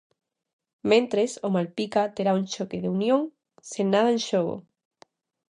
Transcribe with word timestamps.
Mentres, 0.91 1.31
o 1.47 1.49
Malpica 1.55 2.03
terá 2.15 2.31
un 2.39 2.45
choque 2.53 2.77
co 2.83 2.89
unión 2.97 3.21
sen 3.71 3.87
nada 3.93 4.09
en 4.15 4.21
xogo. 4.29 4.55